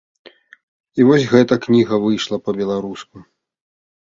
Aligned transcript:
І 1.03 1.05
вось 1.09 1.27
гэта 1.35 1.53
кніга 1.65 1.95
выйшла 2.07 2.41
па-беларуску. 2.49 3.15